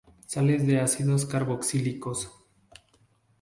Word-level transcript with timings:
Sales 0.25 0.65
de 0.65 0.79
ácidos 0.79 1.27
carboxílicos. 1.27 2.31